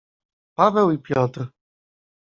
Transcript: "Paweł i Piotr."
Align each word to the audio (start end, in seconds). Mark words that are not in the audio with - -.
"Paweł 0.57 0.91
i 0.91 0.97
Piotr." 0.99 1.47